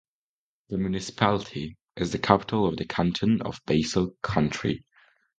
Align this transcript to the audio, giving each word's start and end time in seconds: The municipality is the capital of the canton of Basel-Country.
The 0.69 0.79
municipality 0.79 1.77
is 1.95 2.11
the 2.11 2.17
capital 2.17 2.65
of 2.65 2.75
the 2.75 2.85
canton 2.85 3.39
of 3.43 3.61
Basel-Country. 3.67 4.83